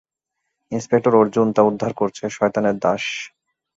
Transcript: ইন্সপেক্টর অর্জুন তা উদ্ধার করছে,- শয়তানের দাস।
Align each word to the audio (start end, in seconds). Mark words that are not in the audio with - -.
ইন্সপেক্টর 0.71 1.13
অর্জুন 1.15 1.47
তা 1.55 1.61
উদ্ধার 1.63 1.91
করছে,- 1.93 2.23
শয়তানের 2.37 2.75
দাস। 2.79 3.03